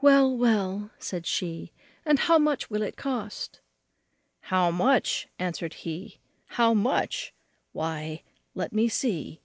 [0.00, 1.72] "Well, well," said she,
[2.04, 3.60] "and how much will it cost?"
[4.42, 7.34] "How much!" answered he, "How much!
[7.72, 8.22] why,
[8.54, 9.40] let me see."